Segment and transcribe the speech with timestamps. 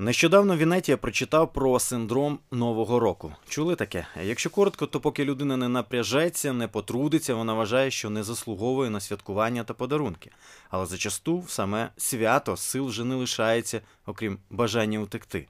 [0.00, 3.32] Нещодавно в Інеті я прочитав про синдром нового року.
[3.48, 4.06] Чули таке?
[4.22, 9.00] Якщо коротко, то поки людина не напряжеться, не потрудиться, вона вважає, що не заслуговує на
[9.00, 10.30] святкування та подарунки.
[10.70, 15.46] Але зачасту в саме свято сил вже не лишається, окрім бажання утекти.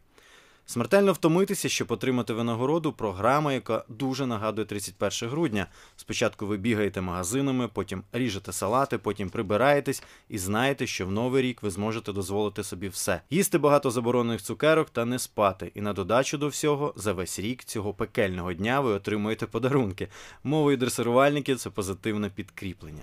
[0.70, 5.66] Смертельно втомитися, щоб отримати винагороду, програма, яка дуже нагадує 31 грудня.
[5.96, 11.62] Спочатку ви бігаєте магазинами, потім ріжете салати, потім прибираєтесь і знаєте, що в новий рік
[11.62, 15.72] ви зможете дозволити собі все: їсти багато заборонених цукерок та не спати.
[15.74, 20.08] І на додачу до всього, за весь рік цього пекельного дня ви отримуєте подарунки.
[20.44, 23.02] Мовою дресирувальників це позитивне підкріплення.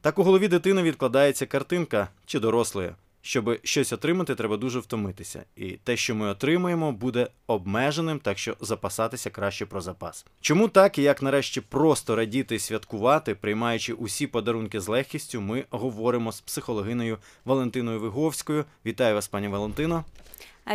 [0.00, 2.92] Так у голові дитини відкладається картинка чи дорослої.
[3.28, 5.44] Щоб щось отримати, треба дуже втомитися.
[5.56, 10.26] І те, що ми отримуємо, буде обмеженим, так що запасатися краще про запас.
[10.40, 15.64] Чому так і як нарешті просто радіти і святкувати, приймаючи усі подарунки з легкістю, ми
[15.70, 18.64] говоримо з психологиною Валентиною Виговською.
[18.86, 20.04] Вітаю вас, пані Валентино.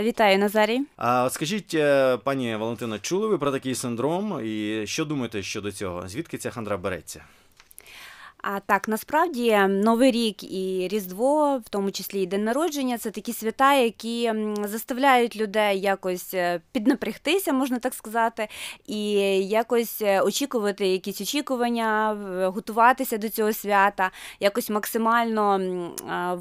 [0.01, 0.81] Вітаю, Назарій.
[0.95, 4.45] А от скажіть, е, пані Валентино, чули ви про такий синдром?
[4.45, 6.07] І що думаєте щодо цього?
[6.07, 7.23] Звідки ця хандра береться?
[8.44, 13.34] А так насправді новий рік і Різдво, в тому числі і день народження, це такі
[13.34, 18.48] свята, які заставляють людей якось е, піднапрягтися, можна так сказати,
[18.85, 19.12] і
[19.48, 22.18] якось е, очікувати якісь очікування,
[22.55, 25.60] готуватися до цього свята, якось максимально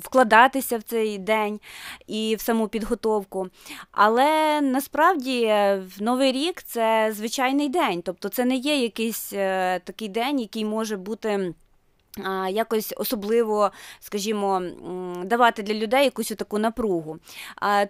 [0.02, 1.60] вкладатися в цей день
[2.06, 3.48] і в саму підготовку.
[3.92, 9.28] Але насправді е, новий рік це звичайний день, тобто це не є якийсь
[9.84, 11.54] такий день, який може бути.
[12.50, 14.62] Якось особливо, скажімо,
[15.24, 17.18] давати для людей якусь таку напругу.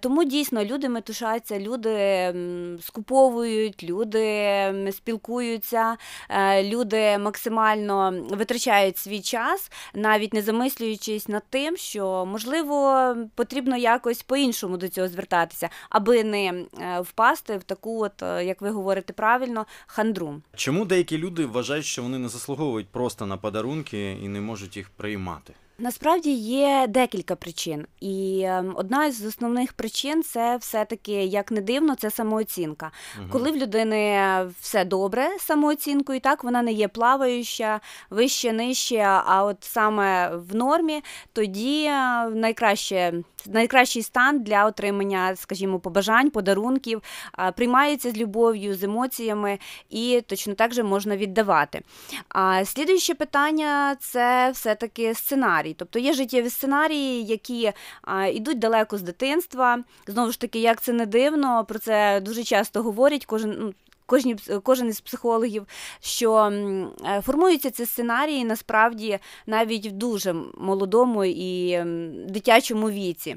[0.01, 2.35] Тому дійсно люди метушаться, люди
[2.83, 5.97] скуповують, люди спілкуються,
[6.29, 14.23] е, люди максимально витрачають свій час, навіть не замислюючись над тим, що можливо потрібно якось
[14.23, 16.65] по-іншому до цього звертатися, аби не е,
[17.01, 20.43] впасти в таку, от е, як ви говорите правильно, хандру.
[20.57, 24.12] Чому деякі люди вважають, що вони не заслуговують просто на подарунки?
[24.13, 25.55] І не можуть їх приймати?
[25.79, 31.95] Насправді є декілька причин, і ем, одна з основних причин це все-таки, як не дивно,
[31.95, 32.91] це самооцінка.
[33.19, 33.29] Угу.
[33.33, 34.21] Коли в людини
[34.61, 37.81] все добре з самооцінкою, так вона не є плаваюча,
[38.11, 41.03] вище, нижче, а от саме в нормі,
[41.33, 43.13] тоді е, найкраще
[43.47, 47.03] найкращий стан для отримання, скажімо, побажань, подарунків,
[47.57, 49.59] приймається з любов'ю, з емоціями
[49.91, 51.83] і точно так же можна віддавати.
[52.29, 55.75] А слідуюче питання це все-таки сценарій.
[55.79, 57.73] Тобто є життєві сценарії, які
[58.33, 59.79] йдуть далеко з дитинства.
[60.07, 63.27] Знову ж таки, як це не дивно, про це дуже часто говорять.
[63.27, 63.75] Кожен ну,
[64.07, 65.67] кожні, кожен із психологів,
[66.01, 66.53] що
[67.07, 71.83] е, формуються ці сценарії насправді навіть в дуже молодому і
[72.29, 73.37] дитячому віці.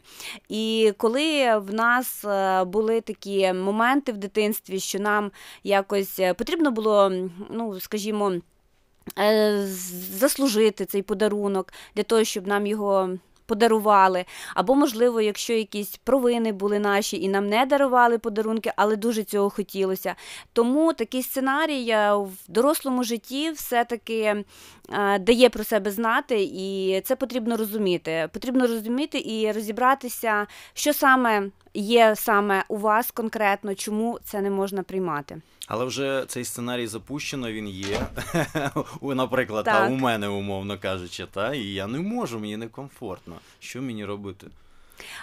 [0.50, 5.32] І коли в нас е, були такі моменти в дитинстві, що нам
[5.64, 7.12] якось е, потрібно було,
[7.50, 8.34] ну скажімо,
[10.20, 14.26] Заслужити цей подарунок для того, щоб нам його подарували.
[14.56, 19.50] Або, можливо, якщо якісь провини були наші і нам не дарували подарунки, але дуже цього
[19.50, 20.16] хотілося.
[20.54, 24.44] Тому такий сценарій в дорослому житті все-таки
[24.90, 28.30] е, дає про себе знати, і це потрібно розуміти.
[28.34, 34.84] Потрібно розуміти і розібратися, що саме є саме у вас конкретно, чому це не можна
[34.84, 35.42] приймати.
[35.68, 38.08] Але вже цей сценарій запущено, він є.
[39.02, 43.36] Наприклад, та, у мене, умовно кажучи, та, і я не можу, мені некомфортно.
[43.60, 44.48] Що мені робити?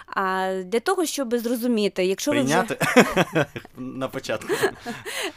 [0.07, 3.01] А для того, щоб зрозуміти, якщо прийняти ви
[3.33, 3.45] вже...
[3.77, 4.53] на початку.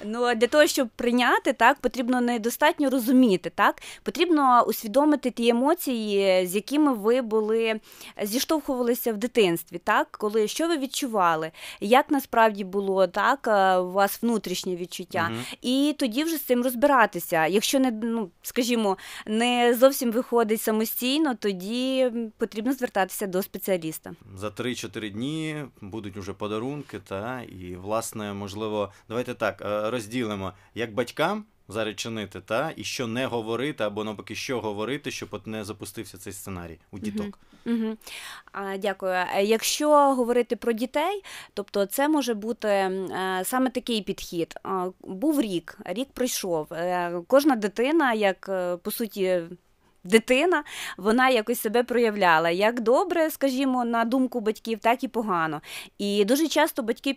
[0.04, 6.54] Ну для того, щоб прийняти, так потрібно недостатньо розуміти, так потрібно усвідомити ті емоції, з
[6.54, 7.80] якими ви були
[8.22, 14.22] зіштовхувалися в дитинстві, так коли що ви відчували, як насправді було так, е, у вас
[14.22, 15.40] внутрішнє відчуття, угу.
[15.62, 17.46] і тоді вже з цим розбиратися.
[17.46, 18.96] Якщо не ну скажімо,
[19.26, 26.98] не зовсім виходить самостійно, тоді потрібно звертатися до спеціаліста за 3-4 дні будуть уже подарунки,
[26.98, 31.44] та і власне, можливо, давайте так е, розділимо як батькам.
[31.68, 36.18] Зараз чинити, та і що не говорити, або навпаки, що говорити, щоб от не запустився
[36.18, 37.38] цей сценарій у діток.
[37.66, 37.76] Угу.
[37.76, 37.96] Угу.
[38.52, 39.12] А, Дякую.
[39.12, 41.22] Е, якщо говорити про дітей,
[41.54, 44.54] тобто це може бути е, саме такий підхід.
[45.00, 46.68] Був рік, рік пройшов.
[47.26, 48.50] Кожна дитина, як
[48.82, 49.42] по суті
[50.06, 50.64] дитина,
[50.96, 55.60] вона якось себе проявляла як добре, скажімо, на думку батьків, так і погано.
[55.98, 57.14] І дуже часто батьки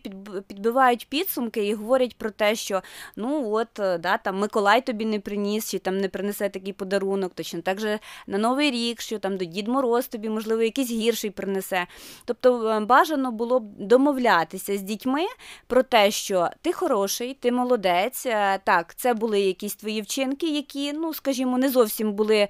[0.48, 2.82] підбивають підсумки і говорять про те, що
[3.16, 7.34] ну от е, да, там Миколай тобі не приніс, чи там не принесе такий подарунок,
[7.36, 11.30] точно так же на Новий рік, що там до Дід Мороз тобі, можливо, якийсь гірший
[11.30, 11.88] принесе.
[12.26, 15.22] Тобто е, бажано було б домовлятися з дітьми
[15.68, 18.26] про те, що ти хороший, ти молодець.
[18.26, 22.48] Е, так, це були якісь твої вчинки, які, ну скажімо, не зовсім були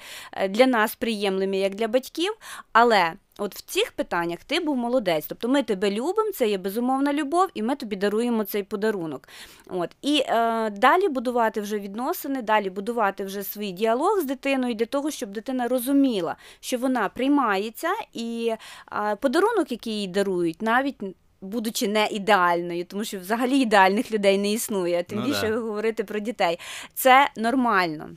[0.50, 2.34] для нас приємними, як для батьків,
[2.74, 3.14] але.
[3.40, 5.26] От в цих питаннях ти був молодець.
[5.28, 9.28] Тобто ми тебе любимо, це є безумовна любов, і ми тобі даруємо цей подарунок.
[9.70, 9.90] От.
[10.02, 15.12] І е, далі будувати вже відносини, далі будувати вже свій діалог з дитиною для того,
[15.12, 18.54] щоб дитина розуміла, що вона приймається, і
[18.92, 20.96] е, подарунок, який їй дарують, навіть.
[21.42, 25.58] Будучи не ідеальною, тому що взагалі ідеальних людей не існує, тим ну, більше да.
[25.58, 26.60] говорити про дітей.
[26.94, 28.10] Це нормально.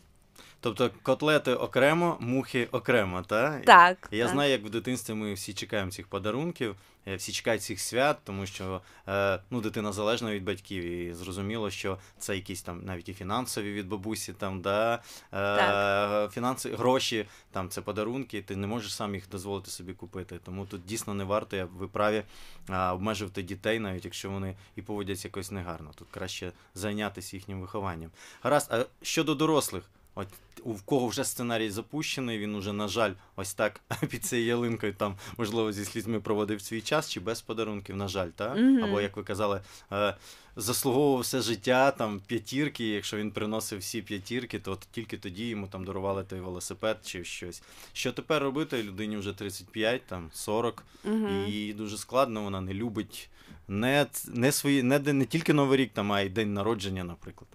[0.63, 3.59] Тобто котлети окремо, мухи окремо, та?
[3.59, 4.09] так?
[4.11, 4.33] Я так.
[4.33, 6.77] знаю, як в дитинстві ми всі чекаємо цих подарунків,
[7.07, 11.71] е, всі чекають цих свят, тому що е, ну, дитина залежна від батьків, і зрозуміло,
[11.71, 15.03] що це якісь там навіть і фінансові від бабусі, там, да,
[15.35, 20.39] е, фінанси, гроші, там це подарунки, ти не можеш сам їх дозволити собі купити.
[20.45, 22.23] Тому тут дійсно не варто, я ви праві
[22.69, 25.91] обмежувати дітей, навіть якщо вони і поводяться якось негарно.
[25.95, 28.11] Тут краще зайнятися їхнім вихованням.
[28.43, 29.85] Гаразд, а щодо дорослих.
[30.15, 30.29] От
[30.65, 33.81] у кого вже сценарій запущений, він уже, на жаль, ось так
[34.11, 38.29] під цією ялинкою там, можливо, зі слізьми проводив свій час чи без подарунків, на жаль,
[38.29, 38.57] так?
[38.57, 38.85] Mm-hmm.
[38.85, 39.61] Або, як ви казали,
[39.93, 40.17] е,
[40.57, 42.89] заслуговував все життя там п'ятірки.
[42.89, 47.25] Якщо він приносив всі п'ятірки, то от тільки тоді йому там дарували той велосипед чи
[47.25, 47.63] щось.
[47.93, 48.83] Що тепер робити?
[48.83, 51.49] Людині вже 35, там 40, mm-hmm.
[51.49, 53.29] і дуже складно, вона не любить
[53.69, 57.49] не не, свої, не, не тільки Новий рік, там, а й день народження, наприклад.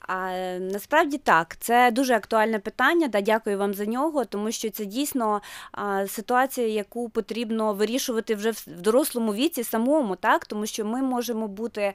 [0.00, 3.08] А насправді так, це дуже актуальне питання.
[3.08, 5.42] Да, Дякую вам за нього, тому що це дійсно
[5.72, 11.48] а, ситуація, яку потрібно вирішувати вже в дорослому віці самому, так тому що ми можемо
[11.48, 11.92] бути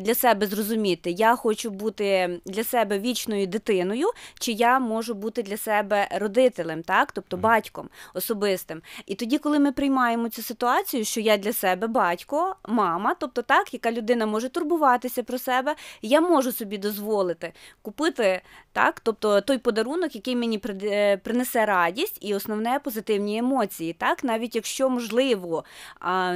[0.00, 5.56] для себе зрозуміти, я хочу бути для себе вічною дитиною, чи я можу бути для
[5.56, 8.82] себе родителем, так, тобто батьком особистим.
[9.06, 13.74] І тоді, коли ми приймаємо цю ситуацію, що я для себе батько, мама, тобто так,
[13.74, 17.52] яка людина може турбуватися про себе, я можу собі дозволити
[17.82, 18.42] купити
[18.72, 24.54] так, тобто той подарунок, який мені е, принесе радість і основне позитивні емоції, так, навіть
[24.54, 25.64] якщо можливо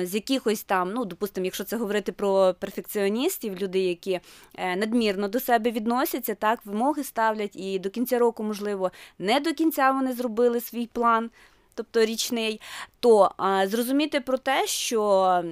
[0.02, 4.20] з якихось там, ну допустимо, якщо це говорити про перфекціоністів, люди, які
[4.54, 9.54] е, надмірно до себе відносяться, так, вимоги ставлять, і до кінця року, можливо, не до
[9.54, 11.30] кінця вони зробили свій план.
[11.74, 12.60] Тобто річний,
[13.00, 13.30] то
[13.66, 15.42] зрозуміти про те, що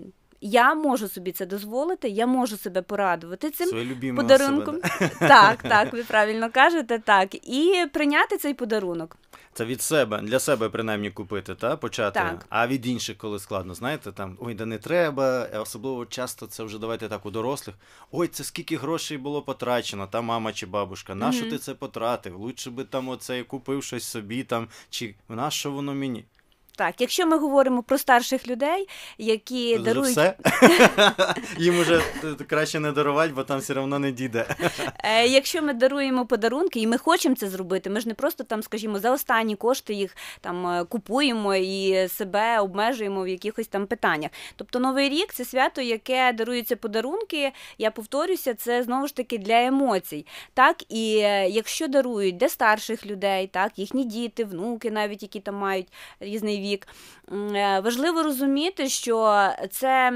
[0.46, 3.69] я можу собі це дозволити, я можу себе порадувати цим
[4.16, 4.75] подарунком.
[4.75, 5.28] Себе, да?
[5.28, 7.34] Так, так, ви правильно кажете, так.
[7.34, 9.16] І прийняти цей подарунок.
[9.52, 12.20] Це від себе, для себе принаймні купити, та почати.
[12.20, 12.46] Так.
[12.48, 15.48] А від інших, коли складно, знаєте, там ой, да не треба.
[15.54, 17.76] Особливо часто це вже давайте так у дорослих.
[18.12, 21.14] Ой, це скільки грошей було потрачено, та мама чи бабушка.
[21.14, 21.50] Нащо mm-hmm.
[21.50, 22.37] ти це потратив?
[22.40, 26.25] Лучше би там оце купив щось собі там, чи на що воно мені?
[26.76, 28.88] Так, якщо ми говоримо про старших людей,
[29.19, 30.37] які дарують все?
[31.58, 32.02] їм уже
[32.49, 34.46] краще не дарувати, бо там все одно не дійде.
[35.05, 38.62] Е, якщо ми даруємо подарунки, і ми хочемо це зробити, ми ж не просто там,
[38.62, 44.31] скажімо, за останні кошти їх там е, купуємо і себе обмежуємо в якихось там питаннях.
[44.56, 47.52] Тобто новий рік це свято, яке даруються подарунки.
[47.79, 50.26] Я повторюся, це знову ж таки для емоцій.
[50.55, 55.55] Так, і е, якщо дарують для старших людей, так їхні діти, внуки, навіть які там
[55.55, 55.88] мають
[56.20, 56.66] різний вік.
[56.75, 60.13] Е, важливо розуміти, що це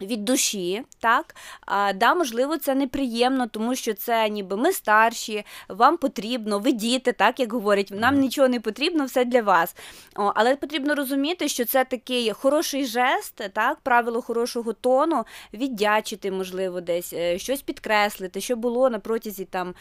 [0.00, 1.34] від душі, так
[1.66, 7.12] а, да, можливо, це неприємно, тому що це ніби ми старші, вам потрібно, ви діти,
[7.12, 9.76] так як говорять, нам нічого не потрібно, все для вас.
[10.16, 16.80] О, Але потрібно розуміти, що це такий хороший жест, так, правило хорошого тону, віддячити, можливо,
[16.80, 19.74] десь е, щось підкреслити, що було на протязі там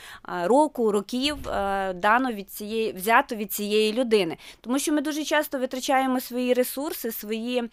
[0.44, 4.38] року, років е, дано від цієї взято від цієї людини.
[4.62, 7.64] Тому що ми дуже часто витрачаємо свої ресурси, свої,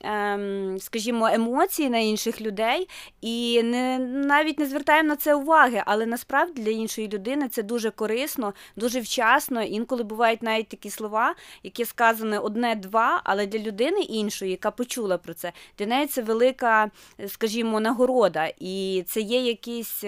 [0.00, 2.88] ем, скажімо, емоції на інших людей
[3.20, 7.90] і не навіть не звертаємо на це уваги, але насправді для іншої людини це дуже
[7.90, 9.62] корисно, дуже вчасно.
[9.62, 15.34] Інколи бувають навіть такі слова, які сказані одне-два, але для людини іншої, яка почула про
[15.34, 16.90] це, для неї це велика,
[17.28, 20.04] скажімо, нагорода, і це є якийсь.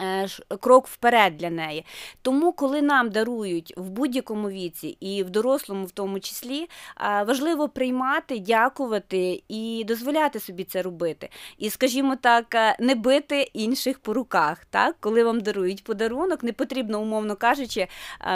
[0.00, 0.28] Е,
[0.60, 1.84] крок вперед для неї.
[2.22, 7.68] Тому, коли нам дарують в будь-якому віці і в дорослому, в тому числі, е, важливо
[7.68, 11.28] приймати, дякувати і дозволяти собі це робити.
[11.58, 14.64] І, скажімо так, е, не бити інших по руках.
[14.64, 14.96] Так?
[15.00, 17.86] Коли вам дарують подарунок, не потрібно, умовно кажучи,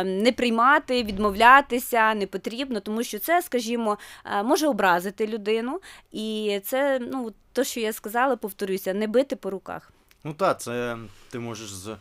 [0.05, 3.99] не приймати, відмовлятися, не потрібно, тому що це, скажімо,
[4.45, 5.81] може образити людину.
[6.13, 9.93] І це, ну, то, що я сказала, повторюся, не бити по руках.
[10.25, 10.99] Ну так, це
[11.31, 11.97] ти можеш з.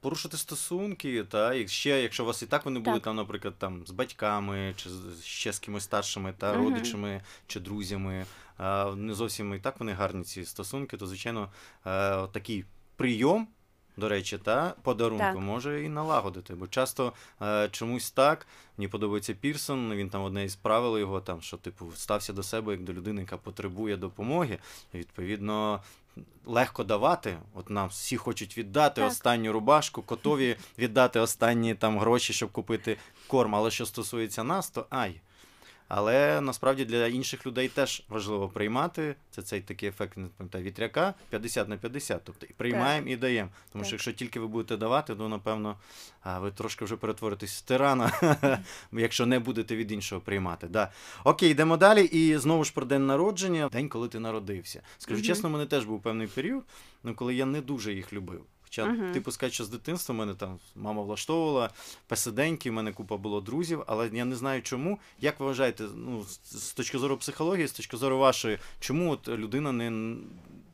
[0.00, 3.04] Порушити стосунки, та і ще, якщо у вас і так вони були так.
[3.04, 4.90] там, наприклад, там з батьками, чи
[5.22, 6.56] ще з кимось старшими та uh-huh.
[6.56, 8.26] родичами чи друзями,
[8.58, 11.50] а, не зовсім і так вони гарні ці стосунки, то звичайно
[11.84, 12.64] а, е, такий
[12.96, 13.48] прийом,
[13.96, 15.36] до речі, та подарунку так.
[15.36, 16.54] може і налагодити.
[16.54, 18.46] Бо часто а, чомусь так
[18.78, 19.94] мені подобається Пірсон.
[19.94, 23.20] Він там одне із правил його там, що типу стався до себе як до людини,
[23.20, 24.58] яка потребує допомоги.
[24.92, 25.82] І, Відповідно,
[26.46, 27.38] легко давати.
[27.54, 29.10] От нам всі хочуть віддати так.
[29.10, 32.96] останню рубашку, готові віддати останні там гроші, щоб купити
[33.26, 33.54] корм.
[33.54, 35.20] Але що стосується нас, то ай.
[35.88, 39.16] Але насправді для інших людей теж важливо приймати.
[39.30, 42.20] Це цей такий ефект не пам'ятаю, вітряка 50 на 50.
[42.24, 43.50] Тобто і приймаємо і даємо.
[43.72, 43.86] Тому так.
[43.86, 45.76] що якщо тільки ви будете давати, то напевно
[46.40, 48.12] ви трошки вже перетворитесь в тирана,
[48.92, 50.66] якщо не будете від іншого приймати.
[50.66, 50.92] Да.
[51.24, 52.04] Окей, йдемо далі.
[52.04, 54.82] І знову ж про день народження, день, коли ти народився.
[54.98, 56.64] Скажу mm чесно, мене теж був певний період,
[57.02, 58.44] ну коли я не дуже їх любив.
[58.66, 59.12] Хоча, uh-huh.
[59.12, 61.70] типу, сказати, що з дитинства мене там мама влаштовувала
[62.06, 64.98] песиденьки, в мене купа було друзів, але я не знаю чому.
[65.20, 69.72] Як ви вважаєте, ну, з точки зору психології, з точки зору вашої, чому от людина
[69.72, 70.16] не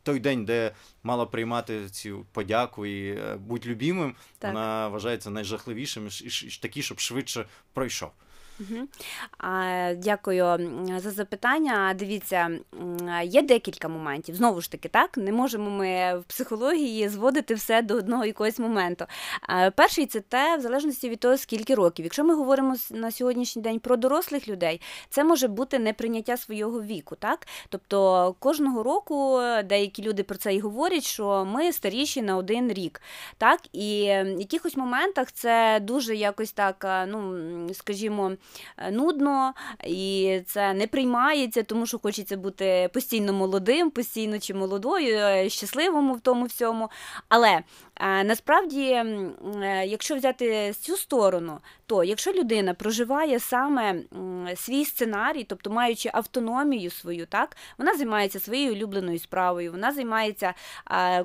[0.03, 4.53] той день, де мала приймати цю подяку і е, будь любімим, так.
[4.53, 8.11] вона вважається найжахливішим і, і, і такий, щоб швидше пройшов.
[9.97, 11.95] Дякую за запитання.
[11.99, 12.51] Дивіться,
[13.25, 14.35] є декілька моментів.
[14.35, 19.05] Знову ж таки, так не можемо ми в психології зводити все до одного якогось моменту.
[19.75, 22.05] Перший це те, в залежності від того, скільки років.
[22.05, 27.17] Якщо ми говоримо на сьогоднішній день про дорослих людей, це може бути неприйняття свого віку.
[27.17, 27.47] так?
[27.69, 33.03] Тобто кожного року деякі люди про це і говорять, що ми старіші на один рік.
[33.39, 33.61] так?
[33.73, 37.35] І в якихось моментах це дуже якось так, ну
[37.75, 38.33] скажімо.
[38.79, 39.55] Е, нудно,
[39.87, 46.15] і це не приймається, тому що хочеться бути постійно молодим, постійно чи молодою, е, щасливому
[46.15, 46.91] в тому всьому.
[47.29, 47.63] Але
[48.01, 49.05] насправді,
[49.87, 53.95] якщо взяти цю сторону, то якщо людина проживає саме
[54.57, 60.55] свій сценарій, тобто маючи автономію свою, так вона займається своєю улюбленою справою, вона займається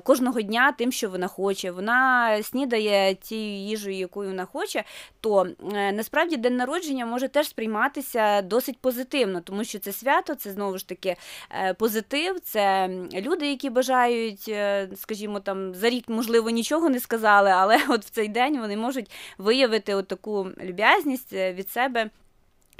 [0.04, 4.84] кожного дня тим, що вона хоче, вона снідає тією їжею, якою вона хоче,
[5.20, 5.46] то
[5.92, 10.88] насправді день народження може теж сприйматися досить позитивно, тому що це свято, це знову ж
[10.88, 11.16] таки
[11.50, 17.50] е, позитив, це люди, які бажають, е, скажімо, там за рік, можливо, нічого не сказали,
[17.50, 22.10] але от в цей день вони можуть виявити от таку люб'язність е, від себе.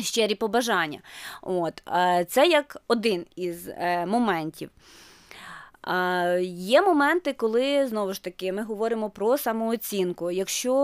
[0.00, 1.00] Щирі побажання.
[1.42, 1.82] От,
[2.28, 3.68] Це як один із
[4.06, 4.70] моментів.
[6.42, 10.30] Є моменти, коли знову ж таки ми говоримо про самооцінку.
[10.30, 10.74] Якщо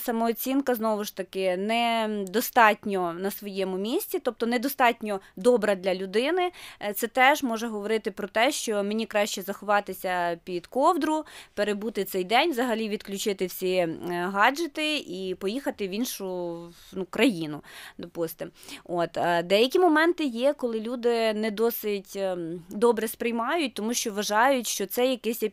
[0.00, 7.06] самооцінка знову ж таки недостатньо на своєму місці, тобто недостатньо добра для людини, е, це
[7.06, 12.88] теж може говорити про те, що мені краще заховатися під ковдру, перебути цей день, взагалі
[12.88, 13.98] відключити всі е,
[14.32, 16.58] гаджети і поїхати в іншу
[16.92, 17.62] ну, країну.
[17.98, 18.50] допустим.
[18.84, 24.66] От деякі моменти є, коли люди не досить ем, добре сприймають, тому що вважають вважають,
[24.66, 25.44] що це якесь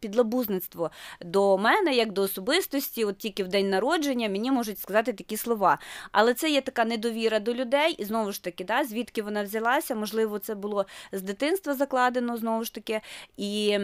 [0.00, 5.36] підлабузництво до мене, як до особистості, от тільки в день народження мені можуть сказати такі
[5.36, 5.78] слова.
[6.12, 9.94] Але це є така недовіра до людей, і знову ж таки, да, звідки вона взялася,
[9.94, 13.00] можливо, це було з дитинства закладено знову ж таки.
[13.36, 13.78] І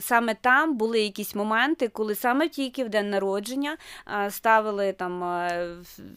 [0.00, 3.76] саме там були якісь моменти, коли саме тільки в день народження
[4.30, 5.46] ставили там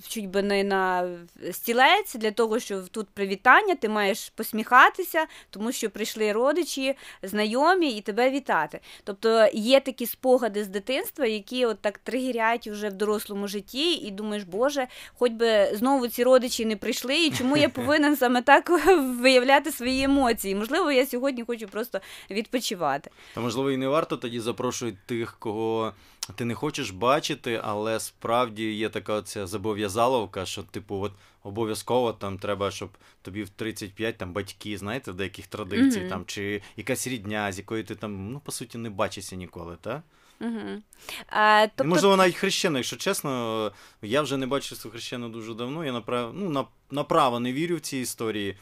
[0.07, 1.09] чуть би не на
[1.51, 8.01] стілець для того, що тут привітання, ти маєш посміхатися, тому що прийшли родичі, знайомі і
[8.03, 8.79] тебе вітати.
[9.03, 14.11] Тобто є такі спогади з дитинства, які от так тригерять уже в дорослому житті, і
[14.11, 14.87] думаєш, Боже,
[15.19, 18.69] хоч би знову ці родичі не прийшли, і чому я повинен саме так
[19.19, 20.55] виявляти свої емоції?
[20.55, 21.99] Можливо, я сьогодні хочу просто
[22.31, 23.11] відпочивати.
[23.35, 25.93] Та можливо, і не варто тоді запрошувати тих, кого
[26.35, 31.11] ти не хочеш бачити, але справді є така оця зобов'язаловка, що, типу, от
[31.43, 32.89] обов'язково там треба, щоб
[33.21, 36.09] тобі в 35 там батьки, знаєте, в деяких традицій, mm-hmm.
[36.09, 40.01] там, чи якась рідня, з якою ти там, ну, по суті, не бачишся ніколи, так?
[40.41, 40.81] Угу.
[41.29, 41.89] А, тобто...
[41.89, 43.71] Можливо, навіть хрещена, якщо чесно,
[44.01, 45.85] я вже не бачив свою хрещену дуже давно.
[45.85, 46.31] Я направ...
[46.33, 48.57] ну, направо не вірю в ці історії.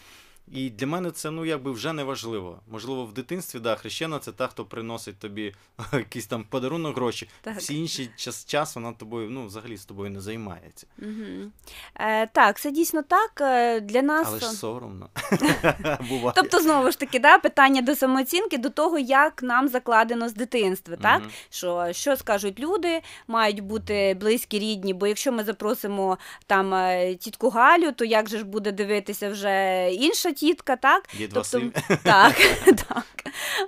[0.47, 2.59] І для мене це ну якби вже не важливо.
[2.67, 5.53] Можливо, в дитинстві да, хрещена це та, хто приносить тобі
[5.93, 7.29] якийсь там подарунок гроші.
[7.41, 7.57] Так.
[7.57, 10.87] Всі інші час, час вона тобою, ну, взагалі з тобою не займається.
[11.01, 11.51] Угу.
[11.95, 13.31] Е, так, це дійсно так.
[13.41, 15.09] Е, Для нас Але ж соромно.
[16.09, 16.33] Буває.
[16.35, 20.95] Тобто, знову ж таки, да, питання до самооцінки, до того, як нам закладено з дитинства,
[20.95, 21.19] так?
[21.19, 21.31] Мгм.
[21.49, 26.17] Що, що скажуть люди, мають бути близькі рідні, бо якщо ми запросимо
[26.47, 31.03] там е, тітку Галю, то як же ж буде дивитися вже інша тітка, так?
[31.17, 31.61] Дід Тобто,
[32.03, 32.35] так,
[32.65, 33.05] так.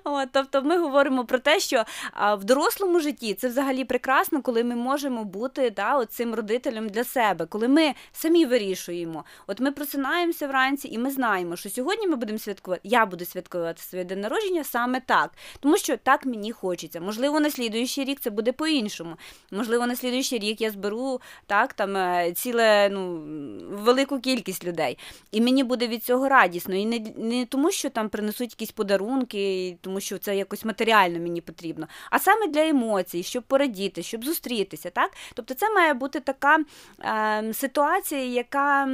[0.04, 4.64] От, тобто ми говоримо про те, що а, в дорослому житті це взагалі прекрасно, коли
[4.64, 9.26] ми можемо бути да, цим родителем для себе, коли ми самі вирішуємо.
[9.48, 12.82] От ми просинаємося вранці, і ми знаємо, що сьогодні ми будемо святкувати.
[12.84, 17.02] Я буду святкувати своє день народження саме так, тому що так мені хочеться.
[17.02, 19.16] Можливо, на слідуючий рік це буде по-іншому.
[19.52, 23.24] Можливо, на слідуючий рік я зберу так там е, ціле ну
[23.70, 24.98] велику кількість людей,
[25.32, 26.76] і мені буде від цього радісно.
[26.76, 31.42] І не, не тому, що там принесуть якісь подарунки, тому що це якось матеріально мені
[31.42, 34.90] потрібно, а саме для емоцій, щоб порадіти, щоб зустрітися.
[34.90, 35.12] Так?
[35.34, 36.60] Тобто, це має бути така
[37.00, 38.90] е, ситуація, яка.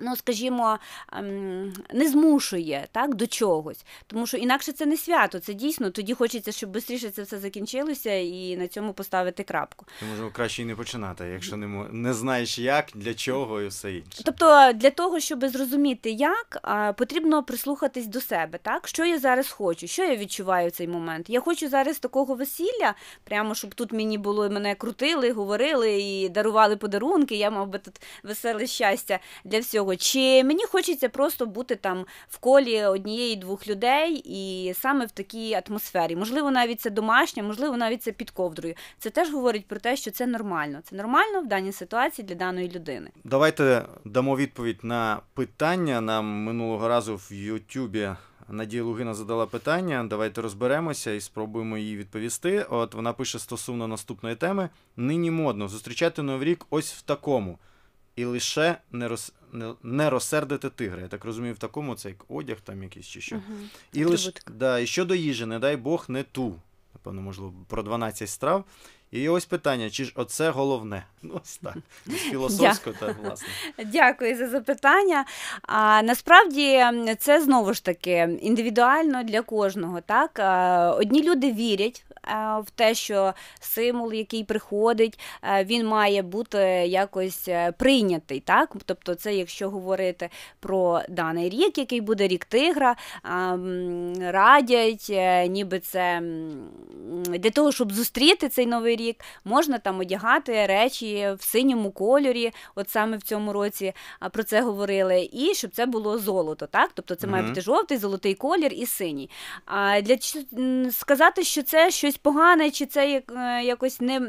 [0.00, 0.78] Ну, скажімо,
[1.12, 3.84] ем, не змушує так, до чогось.
[4.06, 5.90] Тому що інакше це не свято, це дійсно.
[5.90, 9.86] Тоді хочеться, щоб швидше це все закінчилося і на цьому поставити крапку.
[10.00, 13.92] То можливо краще і не починати, якщо не, не знаєш як, для чого і все
[13.92, 14.22] інше.
[14.24, 16.60] Тобто для того, щоб зрозуміти, як
[16.98, 21.30] потрібно прислухатись до себе, так що я зараз хочу, що я відчуваю в цей момент.
[21.30, 22.94] Я хочу зараз такого весілля,
[23.24, 27.36] прямо щоб тут мені було мене крутили, говорили і дарували подарунки.
[27.36, 29.81] Я мав би тут веселе щастя для всього.
[29.96, 36.16] Чи мені хочеться просто бути там в колі однієї-двох людей, і саме в такій атмосфері.
[36.16, 38.74] Можливо, навіть це домашня, можливо, навіть це під ковдрою.
[38.98, 40.80] Це теж говорить про те, що це нормально.
[40.84, 43.10] Це нормально в даній ситуації для даної людини.
[43.24, 46.00] Давайте дамо відповідь на питання.
[46.00, 48.10] Нам минулого разу в Ютубі
[48.48, 50.04] Надія Лугина задала питання.
[50.04, 52.66] Давайте розберемося і спробуємо її відповісти.
[52.70, 57.58] От вона пише стосовно наступної теми: нині модно зустрічати новий рік ось в такому.
[58.16, 59.32] І лише не, роз...
[59.52, 61.02] не, не розсердити тигра.
[61.02, 63.36] Я так розумію, в такому це як одяг там якийсь чи що.
[63.36, 63.54] Угу.
[63.92, 66.60] І, лиш, да, і щодо їжі, не дай Бог, не ту.
[66.94, 68.64] Напевно, можливо, про 12 страв.
[69.12, 71.04] І ось питання: чи ж оце головне?
[71.24, 71.76] Ну, ось так.
[72.06, 73.48] З філософського, так, власне.
[73.84, 75.24] Дякую за запитання.
[75.62, 76.84] А насправді
[77.18, 80.00] це знову ж таки індивідуально для кожного.
[80.00, 80.30] Так
[80.98, 82.04] одні люди вірять
[82.64, 85.18] в те, що символ, який приходить,
[85.64, 88.40] він має бути якось е, прийнятий.
[88.40, 90.28] Так, тобто, це якщо говорити
[90.60, 92.96] про даний рік, який буде рік тигра,
[94.20, 96.22] радять, е, ніби це
[97.28, 99.01] для того, щоб зустріти цей новий рік,
[99.44, 103.92] можна там одягати речі в синьому кольорі, от саме в цьому році
[104.32, 106.90] про це говорили, і щоб це було золото, так?
[106.94, 109.30] Тобто це має бути жовтий, золотий колір і синій.
[109.66, 110.16] А для
[110.90, 114.20] сказати, що це щось погане, чи це е, якось не.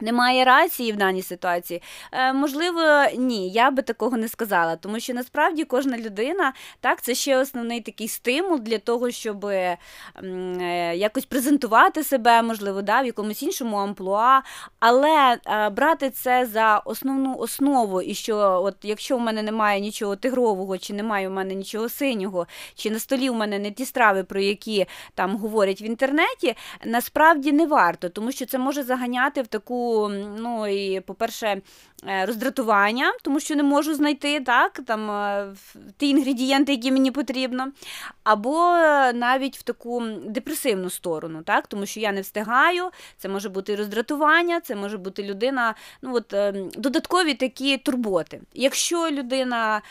[0.00, 1.82] Немає рації в даній ситуації.
[2.12, 2.80] Е, можливо,
[3.16, 7.80] ні, я би такого не сказала, тому що насправді кожна людина, так, це ще основний
[7.80, 9.78] такий стимул для того, щоб е,
[10.94, 14.42] якось презентувати себе, можливо, да, в якомусь іншому амплуа,
[14.80, 20.16] але е, брати це за основну основу, і що от якщо в мене немає нічого
[20.16, 24.24] тигрового, чи немає у мене нічого синього, чи на столі у мене не ті страви,
[24.24, 29.46] про які там говорять в інтернеті, насправді не варто, тому що це може заганяти в
[29.46, 29.87] таку,
[30.38, 31.62] ну і, по-перше,
[32.06, 35.54] е, роздратування, тому що не можу знайти так, там, е,
[35.96, 37.72] ті інгредієнти, які мені потрібно,
[38.24, 43.48] або е, навіть в таку депресивну сторону, так, тому що я не встигаю, це може
[43.48, 48.40] бути роздратування, це може бути людина, ну от е, додаткові такі турботи.
[48.54, 49.82] Якщо людина,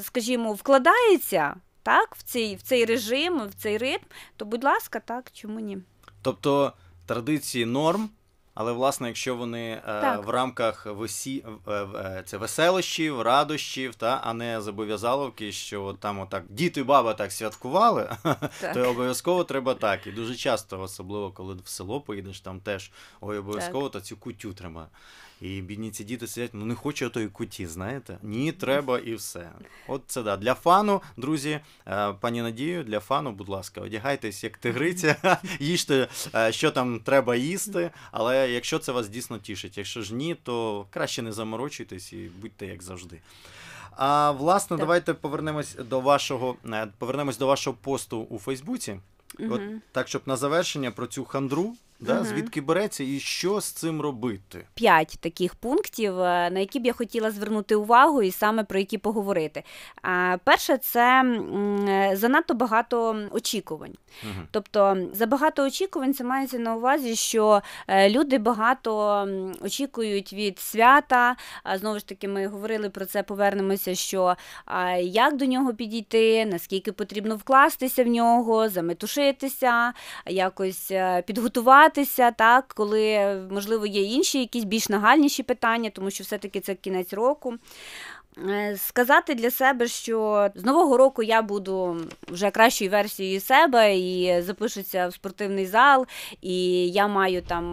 [0.00, 4.04] скажімо, вкладається так, в цей, в цей режим, в цей ритм,
[4.36, 5.78] то будь ласка, так, чому ні?
[6.22, 6.72] Тобто
[7.06, 8.10] традиції норм,
[8.58, 10.26] але власне, якщо вони е, Так.
[10.26, 11.44] в рамках весі...
[11.68, 17.14] е, е, це веселощів, радощів, та, а не зобов'язаловки, що от там отак діти, баба
[17.14, 18.10] так святкували,
[18.60, 18.74] Так.
[18.74, 20.06] то обов'язково треба так.
[20.06, 22.90] І дуже часто, особливо коли в село поїдеш, там теж
[23.20, 24.88] ой, обов'язково то цю кутю треба.
[25.40, 28.18] І бідні ці діти сидять, ну не хочу я тої куті, знаєте?
[28.22, 29.50] Ні, треба і все.
[29.88, 30.36] От це да.
[30.36, 36.52] Для фану, друзі, е, пані Надію, для фану, будь ласка, одягайтесь як тигриця, їжте, е,
[36.52, 37.90] що там треба їсти.
[38.12, 42.66] Але якщо це вас дійсно тішить, якщо ж ні, то краще не заморочуйтесь і будьте
[42.66, 43.20] як завжди.
[43.90, 44.78] А власне, Так.
[44.78, 49.00] давайте повернемось до вашого е, повернемось до вашого посту у Фейсбуці.
[49.50, 49.60] От
[49.92, 52.14] так, щоб на завершення про цю хандру Да?
[52.14, 52.24] Мгм.
[52.24, 54.66] Звідки береться і що з цим робити?
[54.74, 58.98] П'ять таких пунктів, е, на які б я хотіла звернути увагу і саме про які
[58.98, 59.62] поговорити.
[60.44, 61.24] Перше, це
[62.12, 63.94] занадто багато очікувань.
[64.22, 64.48] Мгм.
[64.50, 69.28] Тобто забагато очікувань це мається на увазі, що е, люди багато
[69.60, 71.36] очікують від свята.
[71.74, 74.36] Знову ж таки, ми говорили про це, повернемося, що
[75.00, 79.92] як до нього підійти, наскільки потрібно вкластися в нього, заметушитися,
[80.26, 81.22] якось е,
[81.88, 87.12] підготуватися, так, коли можливо є інші якісь більш нагальніші питання, тому що все-таки це кінець
[87.12, 87.54] року.
[88.48, 91.96] Е, Сказати для себе, що з нового року я буду
[92.28, 96.06] вже кращою версією себе і запишуся в спортивний зал,
[96.42, 97.72] і я маю там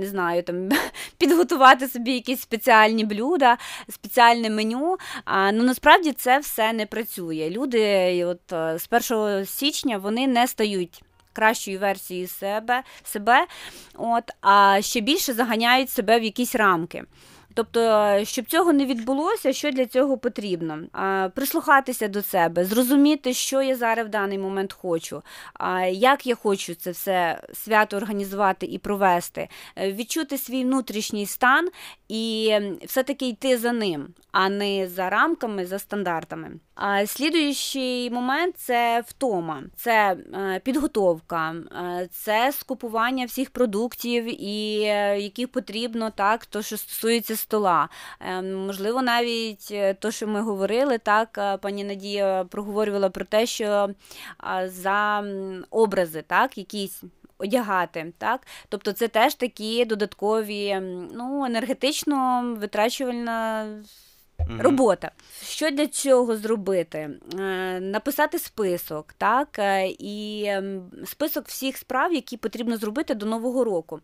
[0.00, 0.68] не знаю, там
[1.18, 3.58] підготувати собі якісь спеціальні блюда,
[3.90, 4.96] спеціальне меню.
[5.24, 7.50] А, ну насправді це все не працює.
[7.50, 11.02] Люди, от е, з 1 січня, вони не стають.
[11.34, 13.46] Кращою версією себе, себе,
[13.94, 17.04] от, а ще більше заганяють себе в якісь рамки.
[17.54, 20.78] Тобто, щоб цього не відбулося, що для цього потрібно?
[21.34, 25.22] Прислухатися до себе, зрозуміти, що я зараз в даний момент хочу,
[25.90, 31.68] як я хочу це все свято організувати і провести, Е, відчути свій внутрішній стан
[32.08, 32.52] і
[32.86, 36.50] все-таки йти за ним, а не за рамками, за стандартами.
[36.74, 45.20] А слідуючий момент це втома, це е, підготовка, е, це скупування всіх продуктів, і е,
[45.20, 47.88] яких потрібно, так, то, що стосується стола.
[48.20, 53.46] Е, Можливо, навіть е, то, що ми говорили, так, е, пані Надія проговорювала про те,
[53.46, 53.90] що
[54.64, 55.24] за
[55.70, 57.02] образи, так, якісь.
[57.38, 60.80] Одягати, так, тобто це теж такі додаткові,
[61.14, 63.66] ну, енергетично витрачувальна
[64.58, 65.10] Робота.
[65.42, 67.10] Що для цього зробити?
[67.38, 73.64] Е, Написати список, так, е, і ем, список всіх справ, які потрібно зробити до Нового
[73.64, 74.00] року.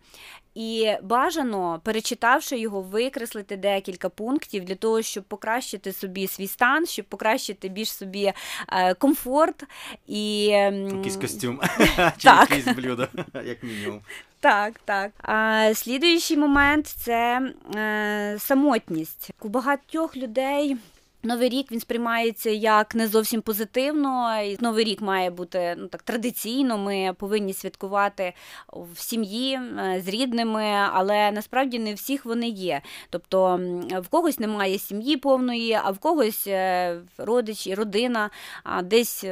[0.55, 7.05] І бажано, перечитавши його, викреслити декілька пунктів для того, щоб покращити собі свій стан, щоб
[7.05, 8.33] покращити більш собі
[8.68, 9.64] е, комфорт
[10.07, 11.61] і ем, Якийсь костюм
[12.18, 13.09] чи якесь блюдо,
[13.44, 14.00] як мінімум.
[14.40, 15.12] Так, так.
[15.22, 19.31] А, слідуючий момент це е, самотність.
[19.42, 20.76] У багатьох людей.
[21.22, 24.42] Новий рік він сприймається як не зовсім позитивно.
[24.42, 26.79] І Новий рік має бути ну так традиційно.
[26.79, 28.33] Ми повинні святкувати
[28.72, 32.83] в сім'ї е, з рідними, але насправді не всіх вони є.
[33.11, 33.61] Тобто
[34.03, 38.31] в когось немає сім'ї повної, а в когось е, родичі, родина
[38.64, 39.24] а десь.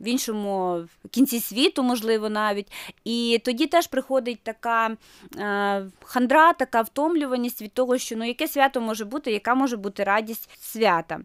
[0.00, 2.72] В іншому кінці світу, можливо, навіть.
[3.04, 4.96] І тоді теж приходить така
[5.38, 10.04] е, хандра, така втомлюваність від того, що ну яке свято може бути, яка може бути
[10.04, 11.20] радість свята.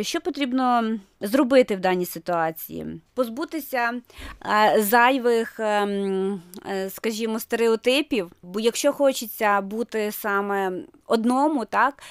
[0.00, 3.00] Що потрібно зробити в даній ситуації?
[3.14, 3.92] Позбутися
[4.78, 10.72] зайвих, ем, е, скажімо, стереотипів, бо якщо хочеться бути саме
[11.06, 12.02] одному, так,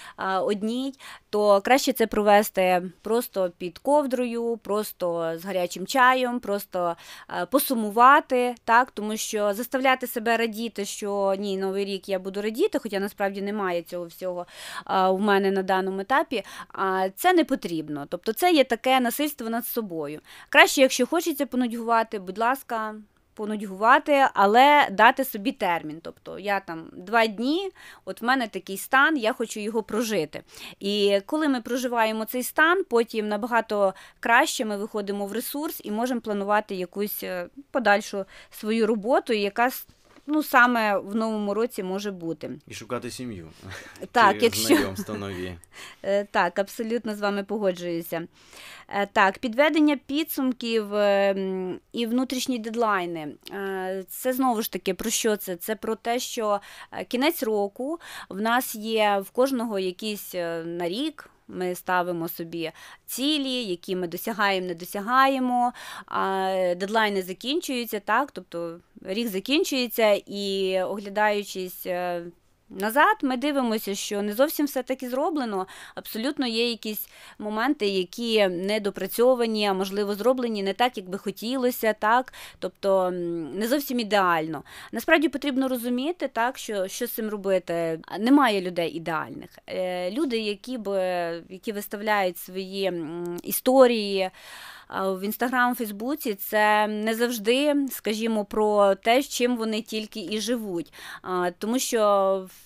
[0.44, 0.94] одній,
[1.30, 6.96] то краще це провести просто під ковдрою, просто з гарячим чаєм, просто
[7.30, 12.80] е, посумувати, так, тому що заставляти себе радіти, що ні, новий рік я буду радіти,
[12.80, 14.46] хоча насправді немає цього всього
[14.88, 16.44] в мене на даному етапі.
[16.74, 18.06] А не потрібно.
[18.10, 20.20] Тобто, це є таке насильство над собою.
[20.50, 22.96] Краще, якщо хочеться понудьгувати, будь ласка.
[23.34, 26.00] Понудьгувати, але дати собі термін.
[26.02, 27.72] Тобто я там два дні,
[28.06, 30.44] от в мене такий стан, я хочу його прожити.
[30.80, 36.22] І коли ми проживаємо цей стан, потім набагато краще ми виходимо в ресурс і можемо
[36.22, 39.70] планувати якусь е, подальшу свою роботу, яка
[40.32, 42.52] ну, саме в новому році може бути.
[42.68, 43.48] І шукати сім'ю.
[44.12, 45.58] Так, Чи якщо знайомства нові.
[46.04, 48.28] Е, Так, абсолютно з вами погоджуюся.
[48.88, 51.36] Е, Так, підведення підсумків е,
[51.92, 53.28] і внутрішні дедлайни.
[54.10, 55.56] Це знову ж таки про що це?
[55.56, 56.62] Це про те, що
[57.08, 60.34] кінець року в нас є в кожного якийсь
[60.66, 61.31] на рік.
[61.54, 62.72] Ми ставимо собі
[63.06, 65.74] цілі, які ми досягаємо, не досягаємо.
[66.06, 72.24] А дедлайни закінчуються, так, тобто рік закінчується, і оглядаючись е,
[72.80, 75.68] назад, ми дивимося, що не зовсім все таки зроблено.
[75.96, 77.08] Абсолютно є якісь
[77.40, 83.12] моменти, які недопрацьовані, а можливо зроблені не так, як би хотілося, так, тобто
[83.56, 84.64] не зовсім ідеально.
[84.92, 88.00] Насправді потрібно розуміти, так, що, що з цим робити.
[88.20, 89.50] Немає людей ідеальних.
[89.68, 90.88] Е, Люди, які б
[91.50, 92.94] які виставляють свої
[93.44, 94.30] історії.
[94.92, 100.94] В інстаграм, Фейсбуці це не завжди, скажімо, про те, чим вони тільки і живуть.
[101.58, 102.02] Тому що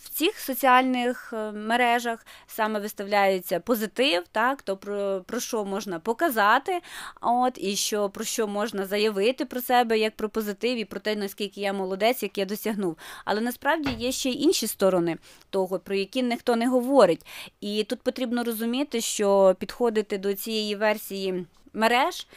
[0.02, 6.80] в цих соціальних е, мережах саме виставляється позитив, так то про, про що можна показати,
[7.22, 11.16] от і що про що можна заявити про себе як про позитив і про те,
[11.16, 12.98] наскільки я молодець, як я досягнув.
[13.26, 15.18] Але насправді є ще й інші сторони
[15.50, 17.26] того, про які ніхто не говорить.
[17.62, 22.28] І тут потрібно розуміти, що підходити до цієї версії мереж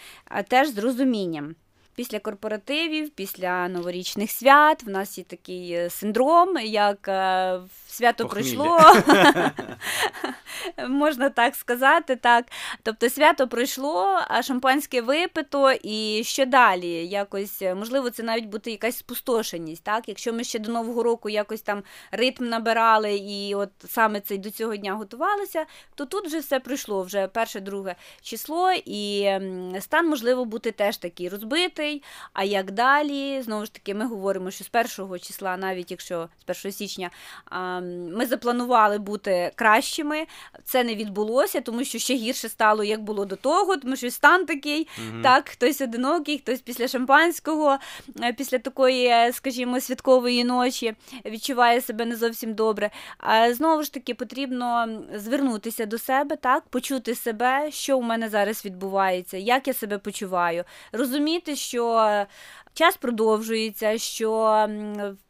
[0.49, 1.55] теж з розумінням.
[1.95, 7.61] Після корпоративів, після новорічних свят в нас є такий е, синдром, як е,
[7.99, 8.79] свято пройшло,
[10.89, 12.17] можна так сказати.
[12.17, 12.45] так.
[12.83, 17.07] Тобто свято пройшло, а шампанське випито, і що далі?
[17.07, 19.83] Якось, е, Можливо, це навіть буде якась спустошеність.
[19.83, 20.09] так?
[20.09, 24.51] Якщо ми ще до Нового року якось там ритм набирали і от саме цей до
[24.51, 29.29] цього дня готувалися, то тут вже все пройшло, вже перше, друге число, і
[29.81, 32.03] стан можливо бути теж такий розбитий.
[32.33, 33.43] А як далі?
[33.43, 37.11] Знову ж таки, ми говоримо, що з першого числа, навіть якщо з 1 січня
[38.17, 40.27] ми запланували бути кращими.
[40.65, 44.47] Це не відбулося, тому що ще гірше стало, як було до того, тому що стан
[44.47, 45.23] такий, угу.
[45.23, 47.79] так, хтось одинокий, хтось після шампанського,
[48.23, 50.95] е, після такої, е, скажімо, святкової ночі
[51.27, 52.91] відчуває себе не зовсім добре.
[53.19, 58.65] А знову ж таки потрібно звернутися до себе, так, почути себе, що у мене зараз
[58.65, 62.27] відбувається, як я себе почуваю, розуміти, що
[62.79, 64.67] час продовжується, що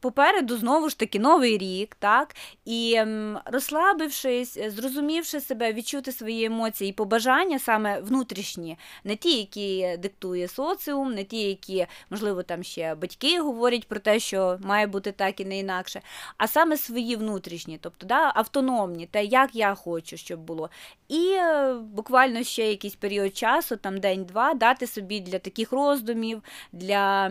[0.00, 3.00] попереду знову ж таки новий рік, так, і
[3.44, 11.14] розслабившись, зрозумівши себе, відчути свої емоції і побажання саме внутрішні, не ті, які диктує соціум,
[11.14, 15.44] не ті, які, можливо, там ще батьки говорять про те, що має бути так і
[15.44, 16.00] не інакше,
[16.36, 20.70] а саме свої внутрішні, тобто да, автономні, те, як я хочу, щоб було.
[21.08, 27.30] І е, буквально ще якийсь період часу, там день-два, дати собі для таких роздумів, для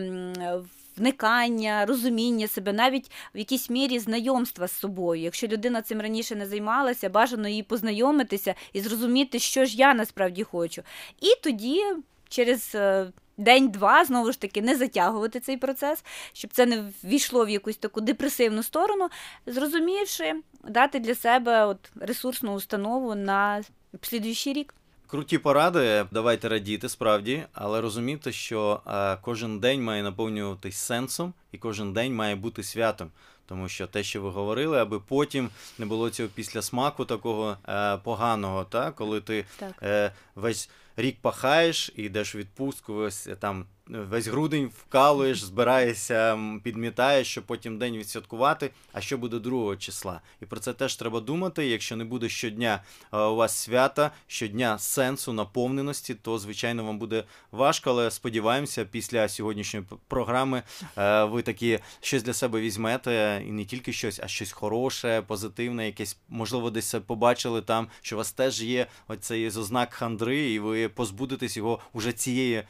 [0.98, 5.22] вникання, розуміння себе, навіть в якійсь мірі знайомства з собою.
[5.22, 10.44] Якщо людина цим раніше не займалася, бажано їй познайомитися і зрозуміти, що ж я насправді
[10.44, 10.82] хочу.
[11.22, 11.84] І тоді
[12.30, 12.72] через.
[12.76, 17.78] Е, день-два, знову ж таки, не затягувати цей процес, щоб це не ввійшло в якусь
[17.78, 19.10] таку депресивну сторону,
[19.46, 23.64] зрозумівши, дати для себе от ресурсну установу на
[24.02, 24.74] слідуючий рік.
[25.08, 31.58] Круті поради, давайте радіти справді, але розуміти, що е, кожен день має наповнюватись сенсом, і
[31.58, 33.12] кожен день має бути святом.
[33.46, 37.98] Тому що те, що ви говорили, аби потім не було цього після смаку такого е,
[37.98, 39.46] поганого, та коли ти
[39.84, 47.28] е, весь рік пахаєш і йдеш у відпустку, ось там весь грудень вкалуєш, збираєшся, підмітаєш,
[47.28, 48.72] щоб потім день відсвяткувати.
[48.94, 50.22] А що буде другого числа?
[50.42, 51.68] І про це теж треба думати.
[51.68, 57.24] Якщо не буде щодня е, у вас свята, щодня сенсу, наповненості, то звичайно вам буде
[57.52, 60.64] важко, але сподіваємося, після сьогоднішньої програми
[60.98, 65.86] е, ви такі щось для себе візьмете, і не тільки щось, а щось хороше, позитивне,
[65.86, 70.90] якесь можливо, десь побачили там, що у вас теж є оцей ознак хандри, і ви
[70.90, 72.64] позбудетесь його уже цієї.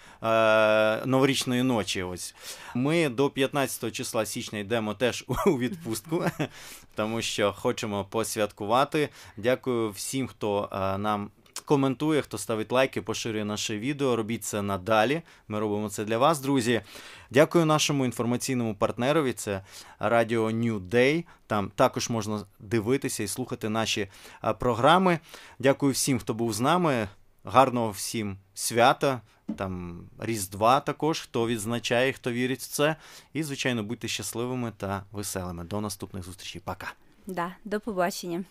[1.07, 2.03] Новорічної ночі.
[2.03, 2.35] Ось
[2.75, 6.25] ми до 15 числа січня йдемо теж у відпустку,
[6.95, 9.09] тому що хочемо посвяткувати.
[9.37, 11.29] Дякую всім, хто е, нам.
[11.65, 14.15] Коментує, хто ставить лайки, поширює наше відео.
[14.15, 15.21] Робіть це надалі.
[15.47, 16.81] Ми робимо це для вас, друзі.
[17.31, 19.33] Дякую нашому інформаційному партнерові.
[19.33, 19.63] Це
[19.99, 21.23] Радіо New Day.
[21.47, 24.07] Там також можна дивитися і слухати наші
[24.43, 25.19] е, програми.
[25.59, 27.07] Дякую всім, хто був з нами.
[27.43, 29.21] Гарного всім свята
[29.55, 32.95] там Різдва також, хто відзначає, хто вірить в це.
[33.33, 35.63] І, звичайно, будьте щасливими та веселими.
[35.63, 36.61] До наступних зустрічей.
[36.65, 36.93] Пока.
[37.27, 38.43] Да, До побачення.